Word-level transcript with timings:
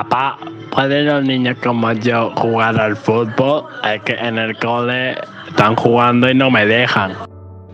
Papá, 0.00 0.38
¿pueden 0.72 1.04
los 1.04 1.22
niños 1.24 1.58
como 1.62 1.92
yo 1.92 2.32
jugar 2.36 2.80
al 2.80 2.96
fútbol? 2.96 3.64
Es 3.84 4.00
que 4.00 4.14
en 4.14 4.38
el 4.38 4.56
cole 4.56 5.14
están 5.46 5.76
jugando 5.76 6.30
y 6.30 6.34
no 6.34 6.50
me 6.50 6.64
dejan. 6.64 7.12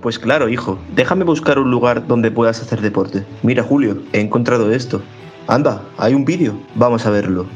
Pues 0.02 0.18
claro, 0.18 0.48
hijo, 0.48 0.76
déjame 0.96 1.22
buscar 1.22 1.56
un 1.60 1.70
lugar 1.70 2.04
donde 2.04 2.32
puedas 2.32 2.60
hacer 2.60 2.80
deporte. 2.80 3.24
Mira, 3.44 3.62
Julio, 3.62 3.98
he 4.12 4.18
encontrado 4.18 4.72
esto. 4.72 5.02
Anda, 5.46 5.82
hay 5.98 6.14
un 6.14 6.24
vídeo, 6.24 6.58
vamos 6.74 7.06
a 7.06 7.10
verlo. 7.10 7.46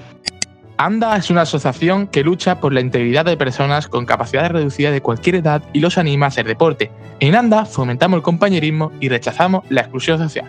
ANDA 0.77 1.17
es 1.17 1.31
una 1.31 1.43
asociación 1.43 2.07
que 2.07 2.23
lucha 2.23 2.61
por 2.61 2.73
la 2.73 2.81
integridad 2.81 3.25
de 3.25 3.37
personas 3.37 3.89
con 3.89 4.07
capacidades 4.07 4.53
reducidas 4.53 4.93
de 4.93 5.03
cualquier 5.03 5.35
edad 5.35 5.65
y 5.73 5.81
los 5.81 5.99
anima 5.99 6.27
a 6.27 6.29
hacer 6.29 6.47
deporte. 6.47 6.93
En 7.19 7.35
ANDA 7.35 7.65
fomentamos 7.65 8.19
el 8.19 8.23
compañerismo 8.23 8.93
y 9.01 9.09
rechazamos 9.09 9.65
la 9.69 9.81
exclusión 9.81 10.19
social. 10.19 10.49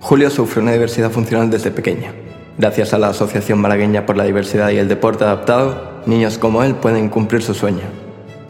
Julio 0.00 0.30
sufre 0.30 0.62
una 0.62 0.72
diversidad 0.72 1.10
funcional 1.10 1.50
desde 1.50 1.70
pequeño. 1.70 2.29
Gracias 2.58 2.92
a 2.92 2.98
la 2.98 3.08
Asociación 3.08 3.60
Malagueña 3.60 4.06
por 4.06 4.16
la 4.16 4.24
Diversidad 4.24 4.70
y 4.70 4.78
el 4.78 4.88
Deporte 4.88 5.24
Adaptado, 5.24 6.02
niños 6.06 6.38
como 6.38 6.62
él 6.62 6.74
pueden 6.74 7.08
cumplir 7.08 7.42
su 7.42 7.54
sueño. 7.54 7.82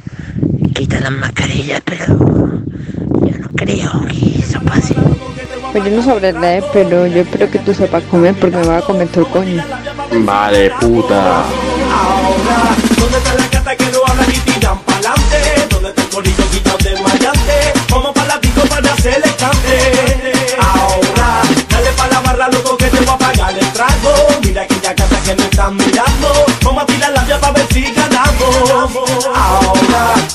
quita 0.73 0.99
las 1.01 1.11
mascarillas, 1.11 1.81
pero 1.83 2.07
yo 2.15 3.37
no 3.39 3.49
creo 3.55 4.05
que 4.07 4.39
eso 4.39 4.61
pase. 4.61 4.95
Pues 5.71 5.83
yo 5.83 5.91
no 5.91 6.01
sabré 6.03 6.31
leer, 6.33 6.63
pero 6.71 7.05
yo 7.07 7.21
espero 7.21 7.49
que 7.51 7.59
tú 7.59 7.73
sepas 7.73 8.03
comer 8.03 8.33
porque 8.39 8.55
me 8.57 8.67
va 8.67 8.77
a 8.77 8.81
comer 8.81 9.07
todo 9.09 9.25
el 9.25 9.31
coño. 9.31 9.63
Vale, 10.23 10.71
puta. 10.79 11.43
¿Dónde 12.97 13.17
está 13.17 13.33
la 13.35 13.49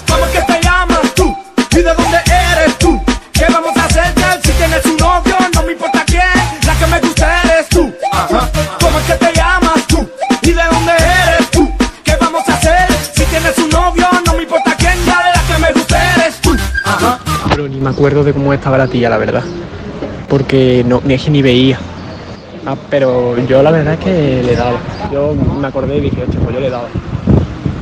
¿cómo 0.08 0.24
es 0.26 0.32
que 0.32 0.52
te 0.52 0.60
llamas 0.62 1.14
tú? 1.14 1.36
¿Y 1.70 1.76
de 1.76 1.94
dónde 1.94 2.18
eres 2.26 2.78
tú? 2.78 3.00
¿Qué 3.32 3.46
vamos 3.52 3.76
a 3.76 3.84
hacer? 3.84 4.14
Si 4.42 4.52
tienes 4.52 4.84
un 4.86 4.96
novio, 4.96 5.36
no 5.54 5.62
me 5.62 5.72
importa 5.72 6.04
quién. 6.06 6.22
La 6.66 6.74
que 6.74 6.86
me 6.86 7.00
gusta 7.00 7.42
eres 7.42 7.68
tú. 7.68 7.92
Ajá. 8.12 8.48
¿Cómo 8.80 8.98
es 8.98 9.04
que 9.06 9.12
te 9.14 9.32
llamas 9.32 9.86
tú? 9.86 10.08
¿Y 10.42 10.52
de 10.52 10.62
dónde 10.70 10.92
eres 10.92 11.50
tú? 11.50 11.70
¿Qué 12.04 12.16
vamos 12.20 12.42
a 12.48 12.54
hacer? 12.54 12.88
Si 13.12 13.24
tienes 13.24 13.56
un 13.58 13.70
novio, 13.70 14.06
no 14.26 14.34
me 14.34 14.42
importa 14.42 14.74
quién. 14.76 14.94
Dale, 15.06 15.30
la 15.34 15.54
que 15.54 15.60
me 15.60 15.72
gusta 15.72 16.14
eres 16.14 16.40
tú. 16.40 16.56
Ajá. 16.84 17.18
Pero 17.50 17.68
ni 17.68 17.78
me 17.78 17.90
acuerdo 17.90 18.24
de 18.24 18.32
cómo 18.32 18.52
estaba 18.52 18.78
la 18.78 18.86
tía, 18.86 19.08
la 19.10 19.18
verdad. 19.18 19.42
Porque 20.28 20.84
no, 20.86 21.00
ni 21.04 21.14
es 21.14 21.22
que 21.22 21.30
ni 21.30 21.42
veía. 21.42 21.78
Ah, 22.66 22.76
pero 22.88 23.36
yo 23.46 23.62
la 23.62 23.70
verdad 23.70 23.94
es 23.94 24.00
que 24.00 24.42
le 24.42 24.56
daba. 24.56 24.78
Yo 25.12 25.34
me 25.34 25.68
acordé 25.68 25.98
y 25.98 26.00
dije, 26.00 26.22
hostia, 26.22 26.40
pues 26.40 26.54
yo 26.54 26.60
le 26.60 26.70
daba. 26.70 26.88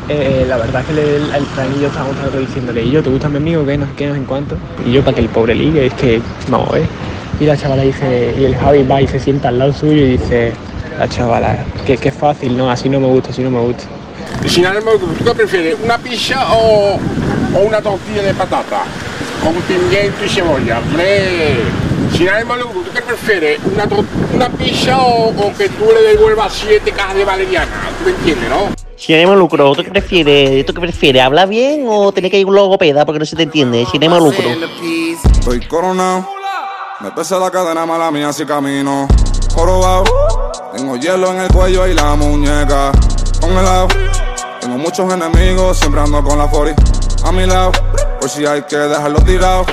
Eh, 0.08 0.44
la 0.48 0.56
verdad 0.56 0.80
es 0.80 0.86
que 0.88 0.92
el, 0.92 1.22
el 1.34 1.46
Fran 1.46 1.68
y 1.72 2.38
diciéndole, 2.38 2.82
¿y 2.82 2.90
yo 2.90 3.02
te 3.02 3.10
gusta 3.10 3.28
mi 3.28 3.36
amigo? 3.36 3.64
¿Qué 3.64 3.78
no, 3.78 3.86
qué 3.96 4.04
en 4.06 4.24
cuánto? 4.24 4.56
Y 4.84 4.92
yo 4.92 5.02
para 5.02 5.14
que 5.14 5.20
el 5.20 5.28
pobre 5.28 5.54
ligue, 5.54 5.86
es 5.86 5.94
que, 5.94 6.20
vamos 6.48 6.70
a 6.70 6.72
ver. 6.72 6.86
Y 7.40 7.44
la 7.44 7.56
chavala 7.56 7.82
dice, 7.82 8.34
y 8.38 8.44
el 8.44 8.56
Javi 8.56 8.82
va 8.82 9.00
y 9.00 9.06
se 9.06 9.18
sienta 9.18 9.48
al 9.48 9.58
lado 9.58 9.72
suyo 9.72 10.04
y 10.04 10.16
dice, 10.16 10.52
la 10.98 11.08
chavala, 11.08 11.64
que, 11.86 11.96
que 11.96 12.10
fácil, 12.10 12.56
no, 12.56 12.70
así 12.70 12.88
no 12.88 13.00
me 13.00 13.06
gusta, 13.06 13.30
así 13.30 13.42
no 13.42 13.50
me 13.50 13.60
gusta. 13.60 13.84
Sin 14.46 14.64
lucro, 14.64 14.98
¿tú 15.18 15.24
qué 15.24 15.34
prefieres? 15.34 15.76
¿Una 15.82 15.98
pizza 15.98 16.52
o, 16.52 16.98
o 17.54 17.58
una 17.60 17.80
tortilla 17.80 18.22
de 18.22 18.34
patata? 18.34 18.82
Con 19.42 19.54
pimiento 19.62 20.24
y 20.24 20.28
cebolla. 20.28 20.78
Hombre, 20.78 21.56
sin 22.12 22.26
lucro, 22.26 22.82
¿tú 22.84 22.90
qué 22.94 23.02
prefieres? 23.02 23.60
¿Una, 23.64 23.86
una 24.34 24.48
pizza 24.50 24.98
o, 24.98 25.28
o 25.28 25.56
que 25.56 25.68
tú 25.68 25.84
le 25.94 26.16
devuelvas 26.16 26.52
siete 26.52 26.90
cajas 26.90 27.14
de 27.14 27.24
valeriana? 27.24 27.88
¿Tú 27.98 28.04
me 28.04 28.16
entiendes, 28.16 28.50
no? 28.50 28.81
No 29.08 29.34
lucro, 29.36 29.74
¿tú 29.74 29.82
qué 29.82 29.90
prefieres? 29.90 30.64
¿Tú 30.64 30.72
qué 30.72 30.80
prefieres? 30.80 31.22
¿Habla 31.22 31.46
bien 31.46 31.84
o 31.88 32.12
tener 32.12 32.30
que 32.30 32.38
ir 32.38 32.46
un 32.46 32.54
logopeda 32.54 33.04
porque 33.04 33.18
no 33.18 33.26
se 33.26 33.34
te 33.34 33.42
entiende? 33.42 33.84
No 34.00 34.20
lucro. 34.20 34.44
Estoy 35.32 35.66
coronado, 35.66 36.28
me 37.00 37.10
pesa 37.10 37.38
la 37.38 37.50
cadena 37.50 37.84
mala 37.84 38.10
mía 38.10 38.32
si 38.32 38.46
camino. 38.46 39.08
Jorobado, 39.54 40.04
tengo 40.74 40.96
hielo 40.96 41.32
en 41.32 41.40
el 41.40 41.48
cuello 41.48 41.86
y 41.86 41.94
la 41.94 42.14
muñeca 42.14 42.92
congelado. 43.40 43.88
Tengo 44.60 44.78
muchos 44.78 45.12
enemigos, 45.12 45.78
siempre 45.78 46.00
ando 46.00 46.22
con 46.22 46.38
la 46.38 46.46
40 46.46 46.82
a 47.24 47.32
mi 47.32 47.44
lado. 47.44 47.72
Por 48.20 48.30
si 48.30 48.46
hay 48.46 48.62
que 48.62 48.76
dejarlo 48.76 49.18
tirado. 49.20 49.66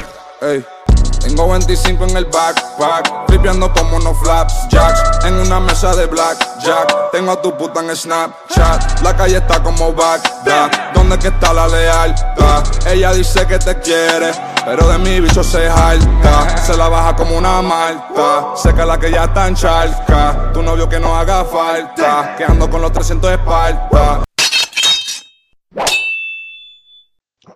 Tengo 1.30 1.48
25 1.48 2.06
en 2.06 2.18
el 2.18 2.26
backpack, 2.26 3.28
tripeando 3.28 3.72
como 3.72 3.98
unos 3.98 4.18
flapjacks 4.18 5.26
En 5.26 5.36
una 5.36 5.60
mesa 5.60 5.96
de 5.96 6.08
blackjack, 6.08 7.12
tengo 7.12 7.34
a 7.34 7.40
tu 7.40 7.56
puta 7.56 7.82
en 7.82 7.96
Snapchat. 7.96 9.02
La 9.02 9.16
calle 9.16 9.38
está 9.38 9.62
como 9.62 9.94
Bagdad, 9.94 10.72
¿dónde 10.96 11.20
que 11.20 11.28
está 11.28 11.54
la 11.54 11.68
lealtad? 11.68 12.64
Ella 12.88 13.14
dice 13.14 13.46
que 13.46 13.60
te 13.60 13.80
quiere, 13.80 14.32
pero 14.66 14.88
de 14.88 14.98
mi 14.98 15.20
bicho 15.20 15.44
se 15.44 15.70
jalta. 15.70 16.58
Se 16.66 16.76
la 16.76 16.90
baja 16.90 17.16
como 17.16 17.38
una 17.38 17.62
malta, 17.62 18.56
que 18.76 18.86
la 18.86 18.98
que 18.98 19.12
ya 19.12 19.26
está 19.26 19.48
en 19.48 19.56
charca. 19.56 20.52
Tu 20.52 20.64
novio 20.64 20.90
que 20.90 21.00
no 21.00 21.16
haga 21.16 21.46
falta, 21.46 22.34
que 22.38 22.44
ando 22.44 22.68
con 22.72 22.82
los 22.82 22.92
300 22.92 23.30
de 23.30 23.38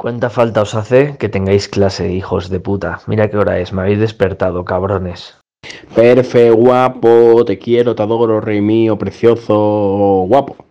¿Cuánta 0.03 0.30
falta 0.30 0.62
os 0.62 0.75
hace 0.75 1.16
que 1.18 1.30
tengáis 1.30 1.69
clase, 1.69 2.12
hijos 2.12 2.50
de 2.50 2.59
puta? 2.59 3.00
Mira 3.08 3.30
qué 3.30 3.38
hora 3.38 3.59
es, 3.59 3.72
me 3.72 3.84
habéis 3.84 4.00
despertado, 4.00 4.66
cabrones. 4.66 5.38
Perfe, 5.96 6.52
guapo, 6.52 7.46
te 7.46 7.58
quiero, 7.58 7.96
te 7.96 8.03
adoro, 8.03 8.42
rey 8.42 8.59
mío, 8.59 8.97
precioso, 8.97 10.25
guapo. 10.28 10.58